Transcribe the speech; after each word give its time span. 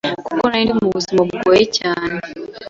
kuko 0.27 0.43
narindi 0.47 0.73
mu 0.79 0.87
buzima 0.95 1.19
bungoye 1.27 1.63
cyane, 1.77 2.17